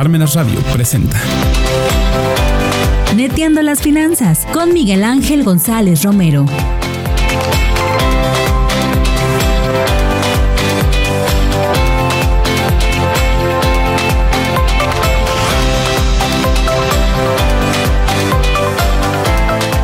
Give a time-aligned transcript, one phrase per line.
[0.00, 1.20] Parmenas Radio presenta.
[3.14, 6.46] Neteando las finanzas con Miguel Ángel González Romero.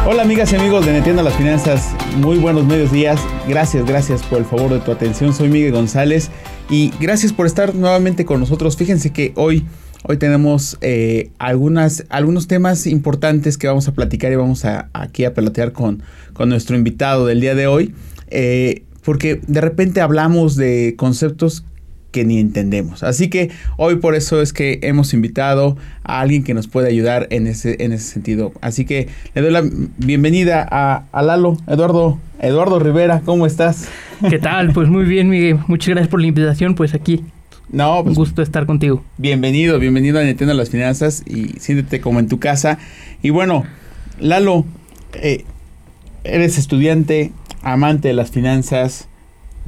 [0.09, 3.21] Hola amigas y amigos de Netiendo las Finanzas, muy buenos medios días.
[3.47, 5.35] Gracias, gracias por el favor de tu atención.
[5.35, 6.31] Soy Miguel González
[6.71, 8.77] y gracias por estar nuevamente con nosotros.
[8.79, 9.67] Fíjense que hoy,
[10.09, 15.25] hoy tenemos eh, algunas, algunos temas importantes que vamos a platicar y vamos a, aquí
[15.25, 16.03] a pelotear con,
[16.33, 17.95] con nuestro invitado del día de hoy.
[18.29, 21.65] Eh, porque de repente hablamos de conceptos
[22.11, 23.03] que ni entendemos.
[23.03, 27.27] Así que hoy por eso es que hemos invitado a alguien que nos puede ayudar
[27.31, 28.53] en ese, en ese sentido.
[28.61, 29.63] Así que le doy la
[29.99, 33.89] bienvenida a, a Lalo, Eduardo, Eduardo Rivera, ¿cómo estás?
[34.29, 34.73] ¿Qué tal?
[34.73, 35.59] Pues muy bien, Miguel.
[35.69, 36.75] Muchas gracias por la invitación.
[36.75, 37.23] Pues aquí.
[37.71, 39.03] No, pues, Un gusto estar contigo.
[39.19, 42.79] Bienvenido, bienvenido a Nintendo las Finanzas y siéntete como en tu casa.
[43.23, 43.65] Y bueno,
[44.21, 44.65] Lalo,
[45.15, 45.45] eh,
[46.25, 49.09] eres estudiante, amante de las finanzas,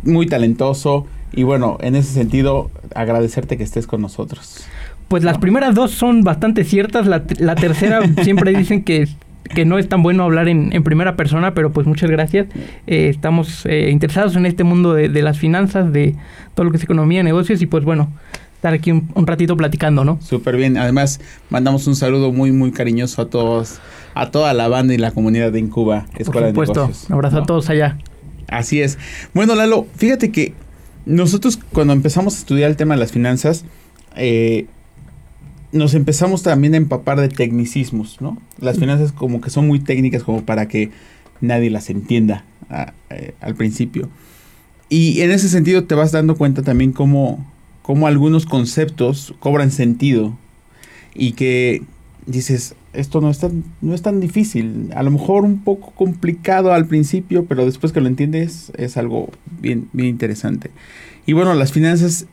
[0.05, 1.07] muy talentoso.
[1.33, 4.65] Y bueno, en ese sentido, agradecerte que estés con nosotros.
[5.09, 7.07] Pues las primeras dos son bastante ciertas.
[7.07, 9.09] La, la tercera siempre dicen que,
[9.45, 12.47] que no es tan bueno hablar en, en primera persona, pero pues muchas gracias.
[12.87, 16.15] Eh, estamos eh, interesados en este mundo de, de, las finanzas, de
[16.55, 18.11] todo lo que es economía, negocios y pues bueno,
[18.55, 20.19] estar aquí un, un ratito platicando, ¿no?
[20.21, 20.77] Súper bien.
[20.77, 23.79] Además, mandamos un saludo muy, muy cariñoso a todos,
[24.15, 26.81] a toda la banda y la comunidad de Incuba, Escuela Por supuesto.
[26.81, 27.09] de Negocios.
[27.09, 27.43] Un abrazo ¿no?
[27.43, 27.99] a todos allá.
[28.49, 28.99] Así es.
[29.35, 30.55] Bueno, Lalo, fíjate que
[31.07, 33.65] nosotros cuando empezamos a estudiar el tema de las finanzas,
[34.17, 34.67] eh,
[35.73, 38.39] nos empezamos también a empapar de tecnicismos, ¿no?
[38.59, 40.91] Las finanzas como que son muy técnicas como para que
[41.41, 44.09] nadie las entienda a, eh, al principio.
[44.89, 47.45] Y en ese sentido te vas dando cuenta también cómo,
[47.83, 50.37] cómo algunos conceptos cobran sentido
[51.15, 51.83] y que
[52.27, 56.73] dices, esto no es, tan, no es tan difícil, a lo mejor un poco complicado
[56.73, 59.31] al principio, pero después que lo entiendes es algo
[59.61, 60.71] bien, bien interesante.
[61.27, 62.27] Y bueno, las finanzas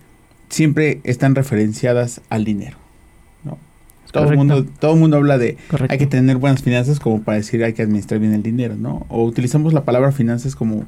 [0.50, 2.84] siempre están referenciadas al dinero.
[4.21, 5.91] Todo, el mundo, todo mundo habla de Correcto.
[5.91, 9.05] hay que tener buenas finanzas como para decir hay que administrar bien el dinero, ¿no?
[9.09, 10.85] O utilizamos la palabra finanzas como,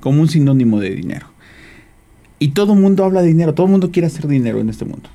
[0.00, 1.26] como un sinónimo de dinero.
[2.38, 4.84] Y todo el mundo habla de dinero, todo el mundo quiere hacer dinero en este
[4.84, 5.08] mundo.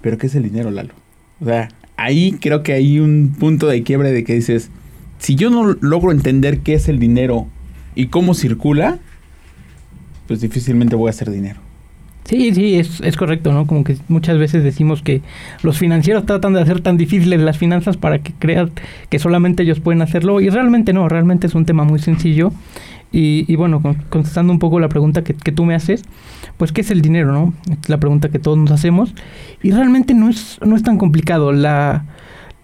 [0.00, 0.94] Pero ¿qué es el dinero, Lalo?
[1.40, 4.70] O sea, ahí creo que hay un punto de quiebre de que dices,
[5.18, 7.48] si yo no logro entender qué es el dinero
[7.94, 8.98] y cómo circula,
[10.28, 11.65] pues difícilmente voy a hacer dinero.
[12.26, 13.68] Sí, sí, es, es correcto, ¿no?
[13.68, 15.22] Como que muchas veces decimos que
[15.62, 18.72] los financieros tratan de hacer tan difíciles las finanzas para que crean
[19.08, 22.52] que solamente ellos pueden hacerlo y realmente no, realmente es un tema muy sencillo.
[23.12, 26.02] Y, y bueno, con, contestando un poco la pregunta que, que, tú me haces,
[26.56, 27.54] pues ¿qué es el dinero, no?
[27.70, 29.14] Es la pregunta que todos nos hacemos
[29.62, 31.52] y realmente no es, no es tan complicado.
[31.52, 32.06] La,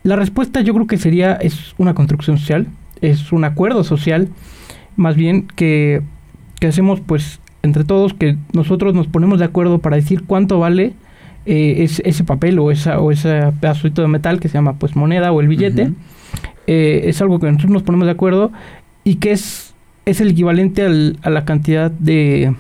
[0.03, 2.67] la respuesta yo creo que sería, es una construcción social,
[3.01, 4.28] es un acuerdo social,
[4.97, 6.03] más bien que,
[6.59, 10.95] que hacemos pues entre todos que nosotros nos ponemos de acuerdo para decir cuánto vale
[11.47, 14.97] eh, es, ese papel o esa o ese pedacito de metal que se llama pues
[14.97, 15.84] moneda o el billete.
[15.84, 15.95] Uh -huh.
[16.67, 18.53] eh, es algo que nosotros nos ponemos de acuerdo
[19.05, 19.75] y que es,
[20.05, 22.55] es el equivalente al, a la cantidad de,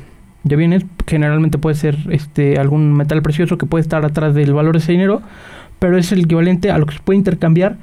[0.44, 0.84] de bienes.
[1.06, 4.92] Generalmente puede ser este algún metal precioso que puede estar atrás del valor de ese
[4.92, 5.22] dinero,
[5.78, 7.76] pero es el equivalente a lo que se puede intercambiar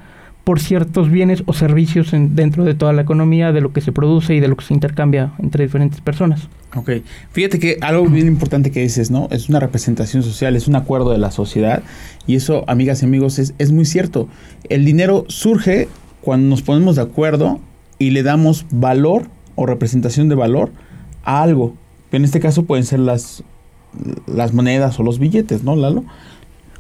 [0.50, 3.92] por ciertos bienes o servicios en, dentro de toda la economía, de lo que se
[3.92, 6.48] produce y de lo que se intercambia entre diferentes personas.
[6.76, 6.90] Ok,
[7.32, 9.28] fíjate que algo bien importante que dices, ¿no?
[9.30, 11.84] Es una representación social, es un acuerdo de la sociedad
[12.26, 14.28] y eso, amigas y amigos, es, es muy cierto.
[14.70, 15.88] El dinero surge
[16.20, 17.60] cuando nos ponemos de acuerdo
[18.00, 20.72] y le damos valor o representación de valor
[21.26, 21.76] a algo.
[22.12, 23.44] En este caso pueden ser las,
[24.26, 26.06] las monedas o los billetes, ¿no, Lalo?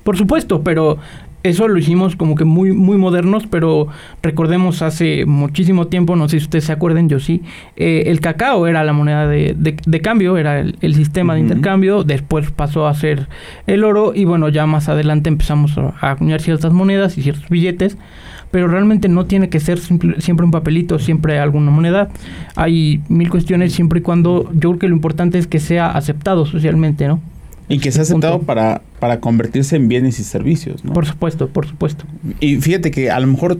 [0.03, 0.97] Por supuesto, pero
[1.43, 3.87] eso lo hicimos como que muy muy modernos, pero
[4.21, 7.41] recordemos hace muchísimo tiempo, no sé si ustedes se acuerden, yo sí,
[7.77, 11.35] eh, el cacao era la moneda de, de, de cambio, era el, el sistema uh
[11.35, 11.39] -huh.
[11.39, 13.27] de intercambio, después pasó a ser
[13.67, 17.97] el oro y bueno, ya más adelante empezamos a acuñar ciertas monedas y ciertos billetes,
[18.51, 22.09] pero realmente no tiene que ser simple, siempre un papelito, siempre alguna moneda.
[22.55, 26.45] Hay mil cuestiones siempre y cuando yo creo que lo importante es que sea aceptado
[26.45, 27.21] socialmente, ¿no?
[27.69, 30.93] Y que sea aceptado para, para convertirse en bienes y servicios, ¿no?
[30.93, 32.05] Por supuesto, por supuesto.
[32.39, 33.59] Y fíjate que a lo mejor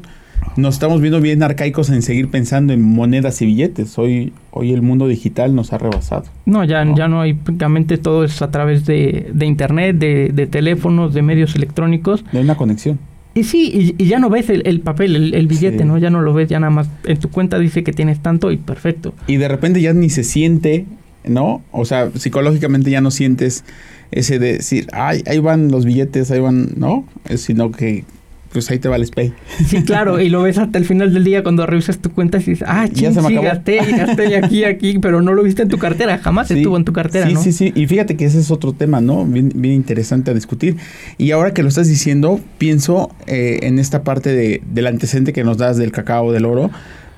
[0.56, 3.97] nos estamos viendo bien arcaicos en seguir pensando en monedas y billetes.
[3.97, 6.25] Hoy, hoy el mundo digital nos ha rebasado.
[6.45, 10.31] No, ya no, ya no hay, prácticamente todo es a través de, de internet, de,
[10.33, 12.25] de, teléfonos, de medios electrónicos.
[12.31, 13.00] De una conexión.
[13.35, 15.85] Y sí, y, y ya no ves el, el papel, el, el billete, sí.
[15.85, 15.97] ¿no?
[15.97, 18.57] Ya no lo ves, ya nada más en tu cuenta dice que tienes tanto y
[18.57, 19.13] perfecto.
[19.27, 20.85] Y de repente ya ni se siente,
[21.23, 21.62] ¿no?
[21.71, 23.63] O sea, psicológicamente ya no sientes
[24.11, 27.06] ese de decir, ay, ahí van los billetes, ahí van, ¿no?
[27.35, 28.06] Sino que
[28.51, 29.33] pues ahí te va el SPAY.
[29.67, 32.44] Sí, claro, y lo ves hasta el final del día cuando revisas tu cuenta y
[32.44, 35.69] dices, ah, ching, se me sí, gasté, gasté aquí, aquí, pero no lo viste en
[35.69, 37.44] tu cartera, jamás Sí, estuvo en tu cartera, sí, ¿no?
[37.44, 39.25] Sí, sí, y fíjate que ese es otro tema, ¿no?
[39.25, 40.77] Bien, bien interesante a discutir.
[41.17, 45.44] Y ahora que lo estás diciendo, pienso eh, en esta parte de, del antecedente que
[45.44, 46.71] nos das del cacao, del oro,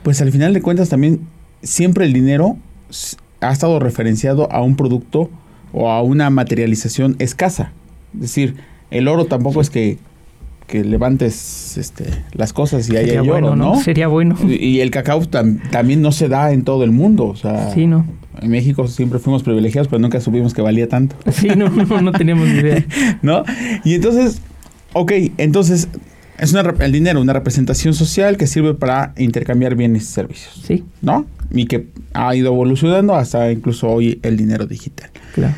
[0.03, 1.21] pues al final de cuentas también
[1.63, 2.57] siempre el dinero
[3.39, 5.29] ha estado referenciado a un producto
[5.73, 7.71] o a una materialización escasa.
[8.15, 8.56] Es decir,
[8.89, 9.97] el oro tampoco es que,
[10.68, 13.75] que levantes este, las cosas y ahí Sería hay bueno, oro, ¿no?
[13.75, 13.81] ¿no?
[13.81, 14.38] Sería bueno.
[14.47, 17.71] Y el cacao tam- también no se da en todo el mundo, o sea...
[17.73, 18.06] Sí, ¿no?
[18.41, 22.12] En México siempre fuimos privilegiados, pero nunca supimos que valía tanto, Sí, no, no, no
[22.12, 22.85] teníamos ni idea.
[23.21, 23.44] ¿no?
[23.83, 24.41] Y entonces,
[24.94, 25.89] ok, entonces
[26.41, 30.83] es una, el dinero, una representación social que sirve para intercambiar bienes y servicios, Sí,
[31.01, 31.25] ¿no?
[31.51, 35.09] Y que ha ido evolucionando hasta incluso hoy el dinero digital.
[35.33, 35.53] claro.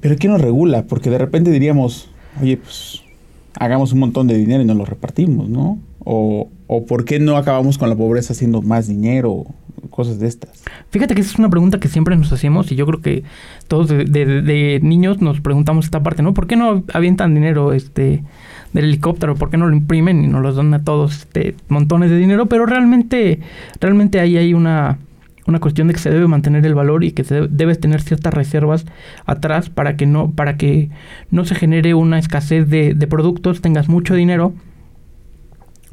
[0.00, 0.84] Pero ¿quién nos regula?
[0.84, 2.10] Porque de repente diríamos,
[2.42, 3.00] oye, pues
[3.58, 5.78] hagamos un montón de dinero y nos lo repartimos, ¿no?
[6.00, 9.46] O, o ¿por qué no acabamos con la pobreza haciendo más dinero?
[9.88, 10.50] Cosas de estas.
[10.90, 13.22] Fíjate que esa es una pregunta que siempre nos hacemos y yo creo que
[13.68, 16.34] todos de, de- de niños nos preguntamos esta parte, ¿no?
[16.34, 18.22] ¿Por qué no avientan dinero este
[18.74, 19.34] del helicóptero?
[19.36, 22.46] ¿Por qué no lo imprimen y nos los dan a todos este, montones de dinero?
[22.46, 23.40] Pero realmente,
[23.80, 24.98] realmente ahí hay una,
[25.46, 28.02] una cuestión de que se debe mantener el valor y que se debe, debes tener
[28.02, 28.84] ciertas reservas
[29.24, 30.90] atrás para que no, para que
[31.30, 34.52] no se genere una escasez de, de productos, tengas mucho dinero,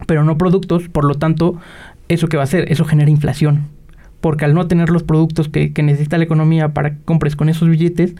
[0.08, 1.58] pero no productos, por lo tanto,
[2.10, 2.70] ¿eso qué va a hacer?
[2.72, 3.70] Eso genera inflación
[4.22, 7.50] porque al no tener los productos que, que necesita la economía para que compres con
[7.50, 8.16] esos billetes,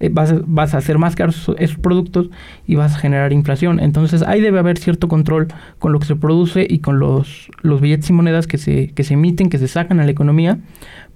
[0.00, 2.30] eh, vas, vas a hacer más caros esos, productos
[2.66, 3.80] y vas a generar inflación.
[3.80, 5.48] Entonces ahí debe haber cierto control
[5.78, 9.04] con lo que se produce y con los, los billetes y monedas que se, que
[9.04, 10.58] se emiten, que se sacan a la economía,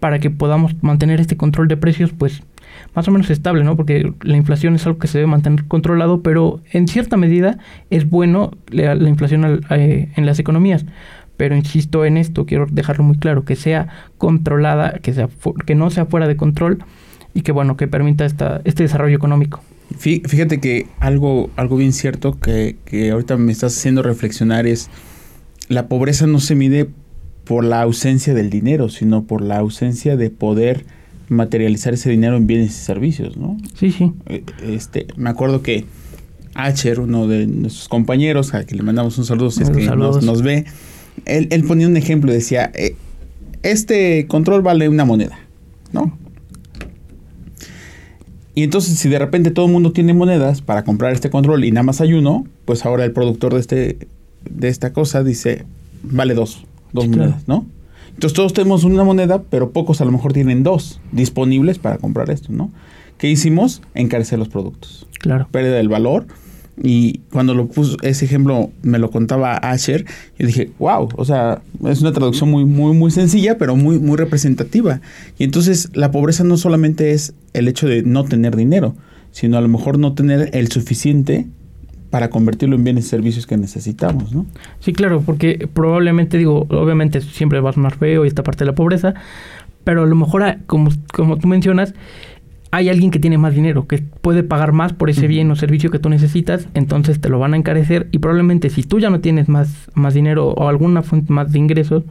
[0.01, 2.43] para que podamos mantener este control de precios, pues
[2.95, 3.77] más o menos estable, ¿no?
[3.77, 7.59] Porque la inflación es algo que se debe mantener controlado, pero en cierta medida
[7.91, 10.85] es bueno la, la inflación al, eh, en las economías
[11.39, 13.87] pero insisto en esto, quiero dejarlo muy claro, que sea
[14.19, 15.29] controlada, que, sea
[15.65, 16.85] que no sea fuera de control
[17.35, 19.63] y que bueno, que permita esta, este desarrollo económico.
[19.99, 24.91] Fíjate que algo, algo bien cierto que, que ahorita me estás haciendo reflexionar es
[25.69, 26.89] la pobreza no se mide
[27.45, 30.85] por la ausencia del dinero, sino por la ausencia de poder
[31.29, 33.57] materializar ese dinero en bienes y servicios, ¿no?
[33.75, 34.13] Sí, sí.
[34.63, 35.85] Este, me acuerdo que
[36.55, 40.25] Acher, uno de nuestros compañeros, a que le mandamos un saludo si es que nos,
[40.25, 40.65] nos ve,
[41.25, 42.97] él, él, ponía un ejemplo, decía, eh,
[43.63, 45.39] este control vale una moneda,
[45.93, 46.19] ¿no?
[48.59, 51.71] Y entonces si de repente todo el mundo tiene monedas para comprar este control y
[51.71, 54.09] nada más hay uno, pues ahora el productor de, este,
[54.51, 55.65] de esta cosa dice,
[56.03, 57.63] vale dos, dos sí, monedas, claro.
[57.63, 57.67] ¿no?
[58.09, 62.31] Entonces todos tenemos una moneda, pero pocos a lo mejor tienen dos disponibles para comprar
[62.31, 62.73] esto, ¿no?
[63.17, 63.81] ¿Qué hicimos?
[63.95, 65.07] Encarecer los productos.
[65.21, 65.47] Claro.
[65.53, 66.27] Pérdida del valor.
[66.83, 70.05] Y cuando lo puso, ese ejemplo me lo contaba Asher,
[70.39, 74.17] yo dije, wow, o sea, es una traducción muy, muy, muy sencilla, pero muy, muy
[74.17, 75.01] representativa.
[75.39, 78.95] Y entonces la pobreza no solamente es el hecho de no tener dinero,
[79.33, 81.47] sino a lo mejor no tener el suficiente
[82.11, 84.47] para convertirlo en bienes y servicios que necesitamos, ¿no?
[84.81, 88.71] Sí, claro, porque probablemente, digo, obviamente siempre va a sonar feo y esta parte de
[88.71, 89.15] la pobreza,
[89.85, 91.95] pero a lo mejor, como, como tú mencionas,
[92.71, 95.91] hay alguien que tiene más dinero, que puede pagar más por ese bien o servicio
[95.91, 99.21] que tú necesitas, entonces te lo van a encarecer y probablemente si tú ya no
[99.21, 102.05] tienes más, más dinero o alguna fuente más de ingresos,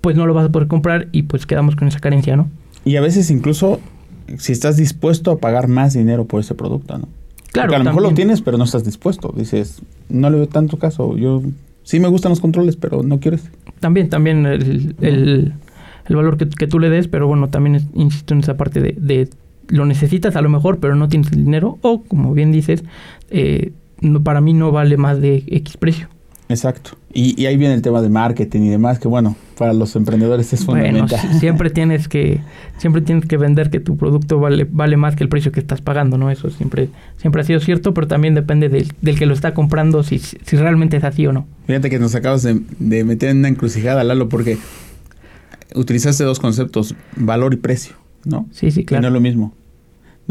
[0.00, 2.48] pues no lo vas a poder comprar y pues quedamos con esa carencia, ¿no?
[2.84, 3.80] Y a veces incluso
[4.38, 7.08] si estás dispuesto a pagar más dinero por ese producto, ¿no?
[7.52, 7.68] Claro.
[7.68, 9.32] Porque a lo mejor lo tienes, pero no estás dispuesto.
[9.36, 11.16] Dices, no le veo tanto caso.
[11.16, 11.42] Yo
[11.82, 13.50] sí me gustan los controles, pero no quieres.
[13.78, 15.52] También, también el, el,
[16.06, 18.80] el valor que, que, tú le des, pero bueno, también es, insisto en esa parte
[18.80, 19.28] de, de
[19.72, 22.84] lo necesitas a lo mejor, pero no tienes el dinero, o como bien dices,
[23.30, 26.08] eh, no, para mí no vale más de X precio.
[26.48, 26.90] Exacto.
[27.14, 30.52] Y, y, ahí viene el tema de marketing y demás, que bueno, para los emprendedores
[30.52, 31.38] es bueno, fundamental.
[31.40, 32.40] siempre tienes que,
[32.76, 35.80] siempre tienes que vender que tu producto vale, vale más que el precio que estás
[35.80, 36.30] pagando, ¿no?
[36.30, 40.02] Eso siempre, siempre ha sido cierto, pero también depende del, del que lo está comprando,
[40.02, 41.46] si, si realmente es así o no.
[41.66, 44.58] Fíjate que nos acabas de, de meter en una encrucijada, Lalo, porque
[45.74, 48.46] utilizaste dos conceptos, valor y precio, ¿no?
[48.52, 49.00] Sí, sí, claro.
[49.00, 49.54] Y no es lo mismo.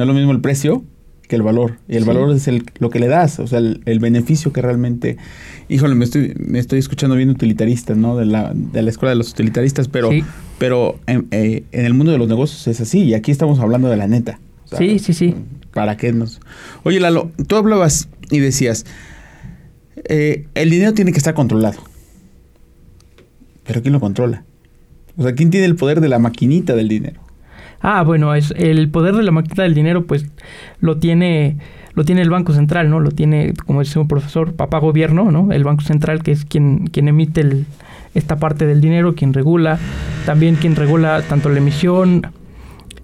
[0.06, 0.84] No es lo mismo el precio
[1.28, 1.78] que el valor.
[1.88, 2.08] Y el sí.
[2.08, 5.18] valor es el, lo que le das, o sea, el, el, beneficio que realmente...
[5.70, 8.18] Híjole, me estoy, me estoy escuchando bien utilitaristas, ¿no?
[8.18, 10.24] De la, de la escuela de los utilitaristas, pero, sí.
[10.58, 13.90] pero en, eh, en, el mundo de los negocios es así, y aquí estamos hablando
[13.90, 14.40] de la neta.
[14.66, 15.36] O sea, sí, sí, sí.
[15.74, 16.42] ¿Para qué nos...?
[16.84, 18.86] Oye, Lalo, tú hablabas y decías,
[20.04, 21.80] eh, el dinero tiene que estar controlado.
[23.64, 24.44] ¿Pero quién lo controla?
[25.16, 27.21] O sea, ¿quién tiene el poder de la maquinita del dinero?
[27.82, 30.28] Ah, bueno, es el poder de la maqueta del dinero, pues
[30.80, 31.58] lo tiene
[31.94, 33.00] lo tiene el Banco Central, ¿no?
[33.00, 35.52] Lo tiene, como dice un profesor, papá gobierno, ¿no?
[35.52, 37.66] El Banco Central, que es quien, quien emite el,
[38.14, 39.80] esta parte del dinero, quien regula,
[40.26, 42.28] también quien regula tanto la emisión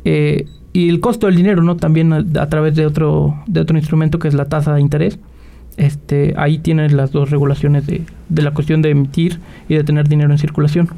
[0.06, 1.76] eh, y el costo del dinero, ¿no?
[1.76, 5.20] También a, través de otro, de otro instrumento que es la tasa de interés.
[5.76, 10.08] Este, ahí tienes las dos regulaciones de, de la cuestión de emitir y de tener
[10.08, 10.90] dinero en circulación.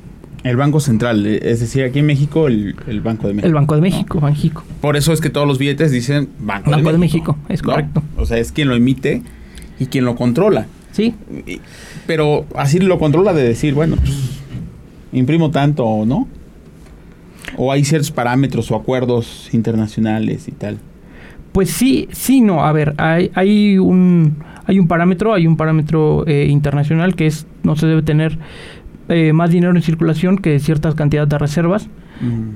[0.43, 3.48] El Banco Central, eh, es decir, aquí en México, el, Banco de México.
[3.48, 4.63] El Banco de México, Banjico.
[4.81, 7.38] Por eso es que todos los billetes dicen Banco, de, México.
[7.50, 8.03] es correcto.
[8.17, 9.22] O sea, es quien lo emite
[9.79, 10.67] y quien lo controla.
[10.91, 11.13] Sí.
[12.08, 14.41] Pero así lo controla de decir, bueno, pues,
[15.12, 16.27] imprimo tanto o no.
[17.58, 20.79] O hay ciertos parámetros o acuerdos internacionales y tal.
[21.51, 22.63] Pues sí, sí, no.
[22.63, 24.38] A ver, hay, hay un
[24.69, 28.38] hay un parámetro, hay un parámetro eh, internacional que es no se debe tener
[29.10, 31.89] eh, más dinero en circulación que ciertas cantidades de reservas.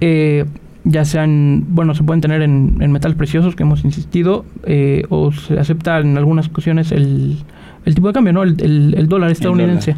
[0.01, 0.45] Eh,
[0.83, 5.31] ya sean, bueno, se pueden tener en, en metales preciosos, que hemos insistido, eh, o
[5.31, 7.37] se acepta en algunas ocasiones el,
[7.85, 8.43] el tipo de cambio, ¿no?
[8.43, 9.95] El, el, dólar estadounidense.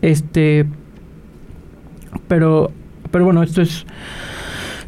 [0.00, 0.66] Este,
[2.26, 2.70] pero,
[3.10, 3.86] pero bueno, esto es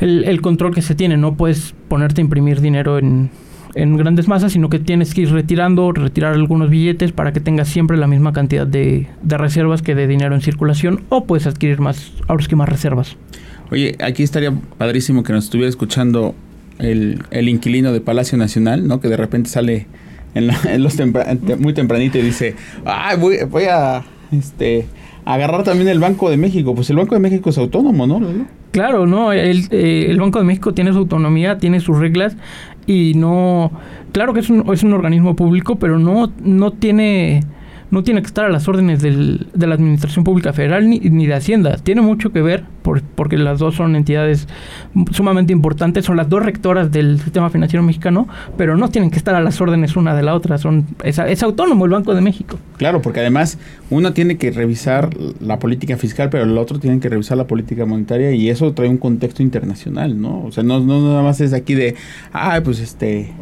[0.01, 3.31] el, el control que se tiene, no puedes ponerte a imprimir dinero en,
[3.75, 7.69] en grandes masas, sino que tienes que ir retirando, retirar algunos billetes para que tengas
[7.69, 12.13] siempre la misma cantidad de, reservas que de dinero en circulación o puedes adquirir más,
[12.29, 13.17] ahora es que más reservas.
[13.71, 16.35] Oye, aquí estaría padrísimo que nos estuviera escuchando
[16.79, 19.01] el, el inquilino de Palacio Nacional, ¿no?
[19.01, 19.87] Que de repente sale
[20.35, 20.97] en, los
[21.59, 24.87] muy tempranito y dice, ay, voy, voy a este,
[25.25, 26.75] agarrar también el Banco de México.
[26.75, 28.21] Pues el Banco de México es autónomo, ¿no?
[28.71, 32.37] Claro, no, el, eh, el, Banco de México tiene su autonomía, tiene sus reglas
[32.91, 33.71] y no,
[34.11, 37.45] claro que es un, es un organismo público, pero no, no tiene
[37.93, 41.27] no tiene que estar a las órdenes del, de la Administración Pública Federal ni, ni,
[41.27, 41.77] de Hacienda.
[41.77, 44.49] Tiene mucho que ver por, porque las dos son entidades
[45.11, 49.35] sumamente importantes, son las dos rectoras del sistema financiero mexicano, pero no tienen que estar
[49.35, 50.59] a las órdenes una de la otra.
[50.59, 52.59] Son, es, es autónomo el Banco de México.
[52.77, 53.59] Claro, porque además
[53.91, 55.11] uno tiene que revisar
[55.41, 58.89] la política fiscal, pero el otro tiene que revisar la política monetaria y eso trae
[58.89, 60.45] un contexto internacional, ¿no?
[60.45, 61.95] O sea, no, no nada más es aquí de,
[62.33, 63.33] ah, pues este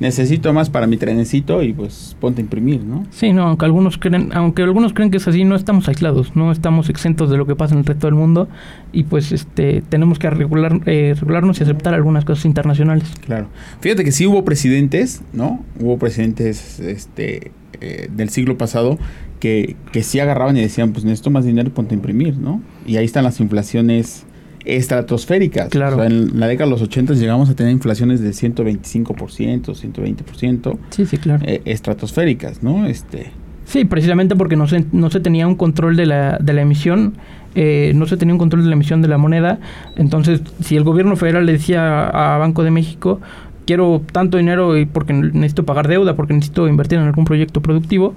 [0.00, 3.04] necesito más para mi trenecito y pues ponte a imprimir, ¿no?
[3.10, 6.52] Sí, no, aunque algunos creen, aunque algunos creen que es así, no estamos aislados, no
[6.52, 8.48] estamos exentos de lo que pasa en el resto del mundo
[8.94, 13.10] y pues este tenemos que regular, eh, regularnos y aceptar algunas cosas internacionales.
[13.24, 13.48] Claro.
[13.80, 15.64] Fíjate que sí hubo presidentes, ¿no?
[15.80, 18.98] Hubo presidentes este eh, del siglo pasado
[19.40, 22.62] que, que sí agarraban y decían, pues necesito más dinero ponte a imprimir, ¿no?
[22.86, 24.24] Y ahí están las inflaciones
[24.64, 25.68] estratosféricas.
[25.68, 26.02] Claro.
[26.04, 30.78] en la década de los 80 llegamos a tener inflaciones de 125%, 120%.
[30.90, 31.44] Sí, sí, claro.
[31.46, 32.86] Eh, estratosféricas, ¿no?
[32.86, 33.30] Este.
[33.64, 37.14] Sí, precisamente porque no se, no se tenía un control de la, de la emisión,
[37.54, 39.58] eh, no se tenía un control de la emisión de la moneda.
[39.96, 43.20] Entonces, si el gobierno federal le decía a Banco de México,
[43.66, 48.14] quiero tanto dinero y porque necesito pagar deuda, porque necesito invertir en algún proyecto productivo,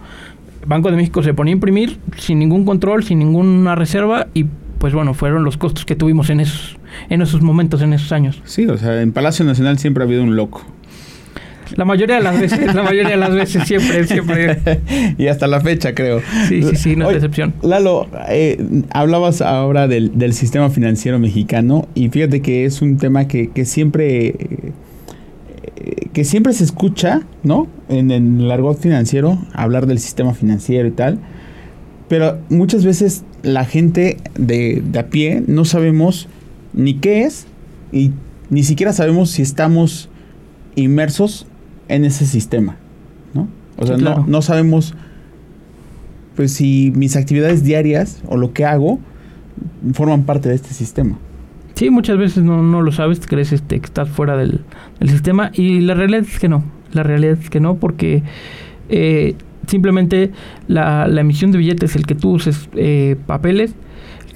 [0.65, 4.46] Banco de México se ponía a imprimir sin ningún control, sin ninguna reserva y
[4.79, 6.77] pues bueno, fueron los costos que tuvimos en esos,
[7.10, 8.41] en esos momentos, en esos años.
[8.46, 10.63] Sí, o sea, en Palacio Nacional siempre ha habido un loco.
[11.75, 14.59] La mayoría de las veces, la mayoría de las veces, siempre, siempre.
[15.17, 16.21] y hasta la fecha, creo.
[16.47, 17.53] Sí, sí, sí, no es excepción.
[17.62, 18.57] Lalo, eh,
[18.91, 24.27] hablabas ahora del, sistema financiero mexicano y fíjate que es un tema que, que siempre...
[24.27, 24.74] Eh,
[26.13, 27.67] que siempre se escucha, ¿no?
[27.89, 31.19] En el argot financiero, hablar del sistema financiero y tal.
[32.07, 36.27] Pero muchas veces la gente de, de, a pie no sabemos
[36.74, 37.45] ni qué es
[37.91, 38.12] y
[38.50, 40.09] ni siquiera sabemos si estamos
[40.75, 41.47] inmersos
[41.88, 42.77] en ese sistema,
[43.34, 43.48] ¿no?
[43.77, 44.96] O sea, no, no sabemos
[46.36, 49.00] pues si mis actividades diarias o lo que hago
[49.94, 51.17] forman parte de este sistema.
[51.74, 54.62] Sí, muchas veces no, no lo sabes, crees este, que estás fuera del,
[55.00, 58.24] del, sistema y la realidad es que no, la realidad es que no porque
[58.89, 59.36] eh,
[59.67, 60.32] simplemente
[60.67, 63.75] la, la, emisión de billetes, el que tú uses eh, papeles, el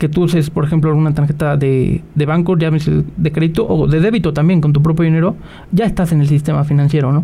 [0.01, 4.00] que tú uses, por ejemplo, alguna tarjeta de, de banco, llámese de crédito o de
[4.00, 5.36] débito también con tu propio dinero,
[5.72, 7.24] ya estás en el sistema financiero, ¿no?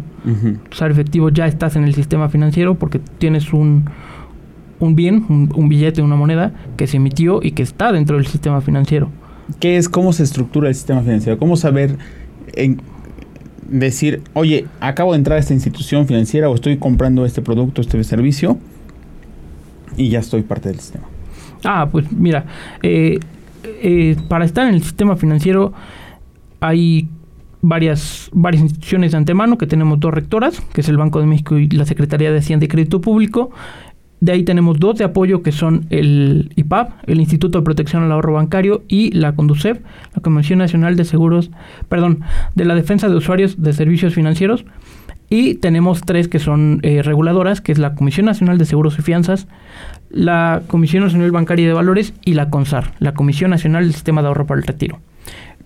[0.72, 3.86] Usar efectivo ya estás en el sistema financiero porque tienes un,
[4.80, 8.28] un bien, un, un billete, una moneda que se emitió y que está dentro del
[8.28, 9.10] sistema financiero.
[9.60, 9.90] ¿Qué es?
[9.90, 11.40] ¿Cómo se estructura el sistema financiero?
[11.40, 11.98] ¿Cómo saber
[12.54, 12.80] en
[13.68, 18.04] decir, oye, acabo de entrar a esta institución financiera o estoy comprando este producto, este
[18.04, 18.60] servicio
[19.98, 21.08] y ya estoy parte del sistema.
[21.64, 22.46] Ah, pues mira,
[22.84, 23.20] eh,
[23.64, 25.74] eh, para estar en el sistema financiero
[26.60, 27.10] hay
[27.62, 31.58] varias, varias instituciones de antemano, que tenemos dos rectoras, que es el Banco de México
[31.58, 33.52] y la Secretaría de Hacienda y Crédito Público.
[34.20, 38.12] De ahí tenemos dos de apoyo que son el IPAP, el Instituto de Protección al
[38.12, 39.80] Ahorro Bancario, y la CONDUCEF,
[40.16, 41.52] la Comisión Nacional de Seguros,
[41.88, 42.22] perdón,
[42.56, 44.66] de la Defensa de Usuarios de Servicios Financieros.
[45.30, 49.02] Y tenemos tres que son eh, reguladoras, que es la Comisión Nacional de Seguros y
[49.02, 49.48] Fianzas,
[50.10, 54.30] la Comisión Nacional Bancaria de Valores y la CONSAR, la Comisión Nacional del Sistema de
[54.30, 55.00] Ahorro para el Retiro.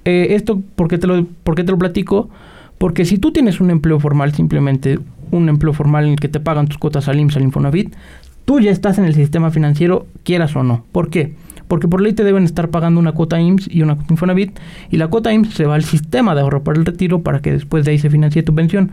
[0.06, 2.30] Eh, esto, ¿por qué, te lo, ¿por te lo platico?
[2.78, 4.98] Porque si tú tienes un empleo formal, simplemente
[5.30, 7.96] un empleo formal en el que te pagan tus cuotas al IMSS, al Infonavit,
[8.46, 10.84] tú ya estás en el sistema financiero, quieras o no.
[10.92, 11.36] ¿Por qué?
[11.68, 15.08] Porque por ley te deben estar pagando una cuota IMSS y una Infonavit, y la
[15.08, 17.92] cuota IMSS se va al sistema de ahorro para el retiro para que después de
[17.92, 18.92] ahí se financie tu pensión.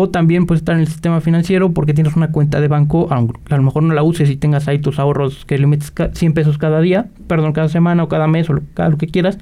[0.00, 3.20] O también puedes estar en el sistema financiero porque tienes una cuenta de banco, a
[3.20, 6.56] lo mejor no la uses y tengas ahí tus ahorros que le metes 100 pesos
[6.56, 9.40] cada día, perdón, cada semana o cada mes o cada lo que quieras.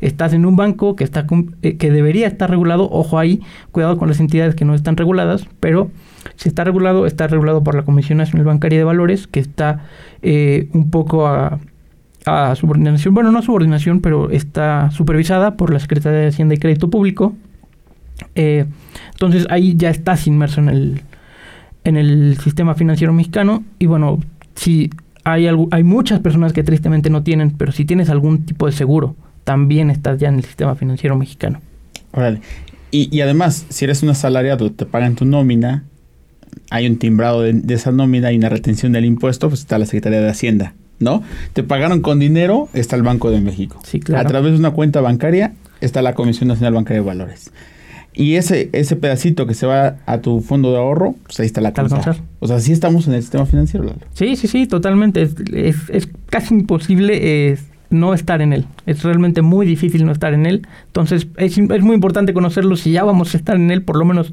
[0.00, 1.26] Estás en un banco que, está,
[1.62, 3.40] eh, que debería estar regulado, ojo ahí,
[3.72, 5.90] cuidado con las entidades que no están reguladas, pero
[6.36, 9.86] si está regulado, está regulado por la Comisión Nacional Bancaria de Valores, que está
[10.22, 11.58] eh, un poco a,
[12.26, 16.58] a subordinación, bueno, no a subordinación, pero está supervisada por la Secretaría de Hacienda y
[16.58, 17.34] Crédito Público.
[18.36, 18.66] Eh,
[19.20, 21.02] entonces ahí ya estás inmerso en el,
[21.84, 24.18] en el sistema financiero mexicano y bueno,
[24.54, 24.88] si
[25.24, 28.72] hay, algo, hay muchas personas que tristemente no tienen, pero si tienes algún tipo de
[28.72, 31.60] seguro, también estás ya en el sistema financiero mexicano.
[32.12, 32.40] Órale.
[32.90, 35.84] Y, y además, si eres un asalariado, te pagan tu nómina,
[36.70, 40.22] hay un timbrado de, esa nómina y una retención del impuesto, pues está la Secretaría
[40.22, 41.22] de Hacienda, ¿no?
[41.52, 43.80] Te pagaron con dinero, está el Banco de México.
[43.84, 44.26] Sí, claro.
[44.26, 47.52] A través de una cuenta bancaria está la Comisión Nacional Bancaria de Valores.
[48.12, 51.60] Y ese, ese pedacito que se va a tu fondo de ahorro, pues ahí está
[51.60, 52.16] la CONSAR.
[52.40, 54.00] O sea, sí estamos en el sistema financiero, Lalo.
[54.14, 55.22] Sí, sí, sí, totalmente.
[55.22, 55.34] Es,
[55.88, 57.56] es, casi imposible
[57.90, 58.66] no estar en él.
[58.86, 60.66] Es realmente muy difícil no estar en él.
[60.86, 62.76] Entonces, es, es muy importante conocerlo.
[62.76, 64.32] Si ya vamos a estar en él, por lo menos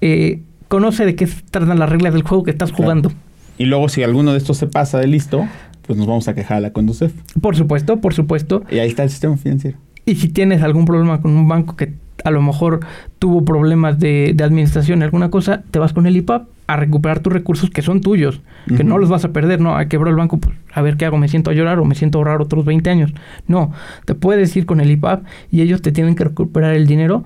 [0.00, 3.12] eh, conoce de qué tratan las reglas del juego que estás jugando.
[3.58, 5.46] Y luego si alguno de estos se pasa de listo,
[5.86, 7.12] pues nos vamos a quejar a la Conducef.
[7.40, 8.64] Por supuesto, por supuesto.
[8.70, 9.78] Y ahí está el sistema financiero.
[10.04, 11.94] Y si tienes algún problema con un banco que
[12.24, 12.80] a lo mejor
[13.18, 17.32] tuvo problemas de, de administración, alguna cosa, te vas con el IPAP a recuperar tus
[17.32, 18.40] recursos que son tuyos,
[18.76, 21.04] que no los vas a perder, no, a quebrar el banco, pues a ver qué
[21.04, 23.12] hago, me siento a llorar o me siento a ahorrar otros 20 años.
[23.46, 23.72] No,
[24.04, 27.24] te puedes ir con el IPAP y ellos te tienen que recuperar el dinero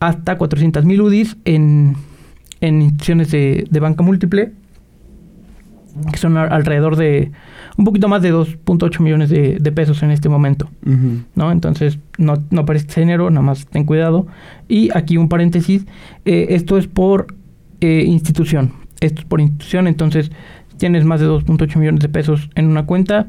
[0.00, 1.96] hasta 400 mil UDIs en
[2.64, 4.52] en instituciones de, banca múltiple,
[6.12, 7.32] que son alrededor de
[7.76, 10.70] un poquito más de 2.8 millones de, pesos en este momento.
[11.34, 11.50] ¿no?
[11.50, 14.26] Entonces, no, no aparece ese dinero, nada más ten cuidado.
[14.68, 15.86] Y aquí un paréntesis,
[16.24, 17.34] eh, esto es por
[17.80, 18.72] eh, institución.
[19.00, 20.30] Esto es por institución, entonces
[20.76, 23.28] tienes más de 2.8 millones de pesos en una cuenta.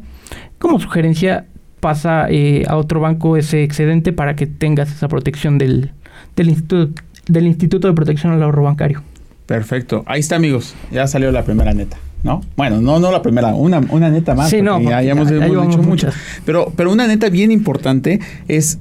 [0.59, 1.45] Como sugerencia,
[1.79, 5.91] pasa eh, a otro banco ese excedente para que tengas esa protección del,
[6.35, 9.03] del, instituto, del Instituto de Protección al Ahorro Bancario.
[9.45, 10.03] Perfecto.
[10.07, 10.75] Ahí está, amigos.
[10.91, 11.97] Ya salió la primera neta.
[12.25, 12.41] ¿No?
[12.57, 14.49] Bueno, no, no la primera, una, una neta más.
[14.49, 16.15] Sí, no, ya, hemos, dicho muchas.
[16.43, 18.79] Pero, pero una neta bien importante es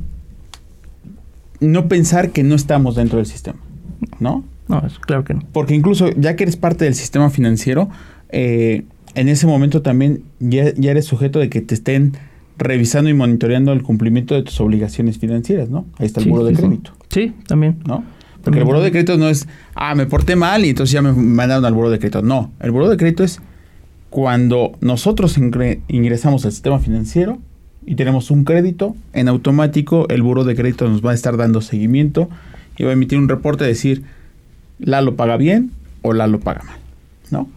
[1.60, 3.58] no pensar que no estamos dentro del sistema.
[4.18, 4.44] ¿No?
[4.66, 5.42] No, es claro que no.
[5.52, 7.90] Porque incluso ya que eres parte del sistema financiero,
[8.30, 12.14] eh, en ese momento también ya, ya, eres sujeto de que te estén
[12.56, 15.84] revisando y monitoreando el cumplimiento de tus obligaciones financieras, ¿no?
[15.98, 16.92] Ahí está el muro de crédito.
[17.10, 17.34] Sí.
[17.46, 17.76] también.
[17.86, 18.04] ¿No?
[18.44, 21.12] Porque el buro de crédito no es, ah, me porté mal y entonces ya me
[21.12, 22.22] mandaron al buro de crédito.
[22.22, 23.40] No, el buro de crédito es
[24.10, 25.36] cuando nosotros
[25.88, 27.38] ingresamos al sistema financiero
[27.86, 31.60] y tenemos un crédito, en automático el buro de crédito nos va a estar dando
[31.60, 32.28] seguimiento
[32.76, 34.04] y va a emitir un reporte de decir,
[34.78, 36.78] la lo paga bien o la lo paga mal,
[37.30, 37.48] ¿no?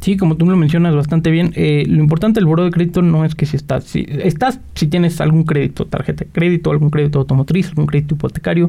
[0.00, 3.24] Sí, como tú lo mencionas bastante bien, eh, lo importante del buro de crédito no
[3.24, 7.20] es que si estás, si estás, si tienes algún crédito, tarjeta de crédito, algún crédito
[7.20, 8.68] automotriz, algún crédito hipotecario,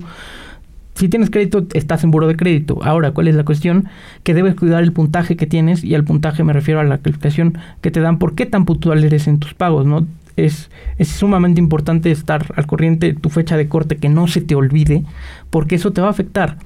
[0.96, 2.80] si tienes crédito, estás en buro de crédito.
[2.82, 3.90] Ahora, ¿cuál es la cuestión?
[4.24, 7.58] Que debes cuidar el puntaje que tienes, y al puntaje me refiero a la calificación
[7.82, 10.08] que te dan, por qué tan puntual eres en tus pagos, ¿no?
[10.38, 14.40] Es, es sumamente importante estar al corriente de tu fecha de corte, que no se
[14.40, 15.04] te olvide,
[15.50, 16.60] porque eso te va a afectar.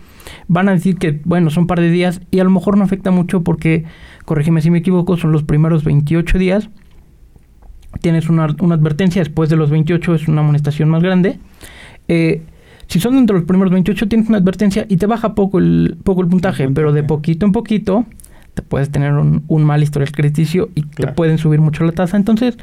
[0.47, 2.83] Van a decir que, bueno, son un par de días, y a lo mejor no
[2.83, 3.85] afecta mucho porque,
[4.25, 6.69] corrígeme si me equivoco, son los primeros 28 días.
[8.01, 11.39] Tienes una, una advertencia, después de los 28 es una amonestación más grande.
[12.07, 12.43] Eh,
[12.89, 15.95] si son dentro de los primeros 28, tienes una advertencia y te baja poco el,
[16.03, 18.05] poco el puntaje, pero de poquito en poquito
[18.55, 22.17] te puedes tener un, mal historial crediticio y te pueden subir mucho la tasa.
[22.17, 22.57] Entonces,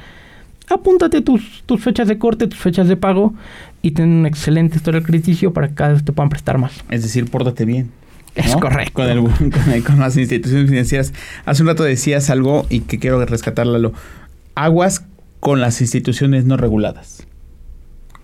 [0.69, 3.35] apúntate tus, tus fechas de corte, tus fechas de pago
[3.83, 6.73] y ten un excelente historial crediticio para que cada vez te puedan prestar más.
[6.91, 7.91] Es decir, pórtate bien.
[8.35, 8.93] Es correcto.
[8.95, 9.51] Con,
[9.83, 11.15] con, las instituciones financieras.
[11.45, 13.93] Hace un rato decías algo y que quiero rescatarlo.
[14.57, 15.07] Aguas
[15.39, 17.27] con las instituciones no reguladas